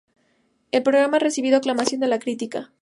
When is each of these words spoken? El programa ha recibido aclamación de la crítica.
El 0.71 0.81
programa 0.81 1.17
ha 1.17 1.19
recibido 1.19 1.57
aclamación 1.57 2.01
de 2.01 2.07
la 2.07 2.17
crítica. 2.17 2.73